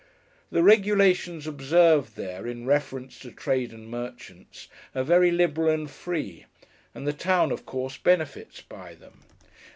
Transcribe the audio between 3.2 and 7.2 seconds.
trade and merchants, are very liberal and free; and the